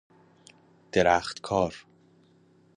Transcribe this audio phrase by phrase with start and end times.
[0.91, 1.85] درختکار